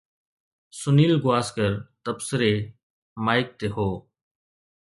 [0.79, 1.71] سنيل گواسڪر
[2.03, 2.53] تبصري
[3.25, 3.89] مائڪ تي هو.